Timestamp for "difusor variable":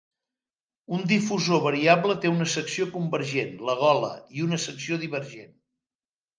1.11-2.15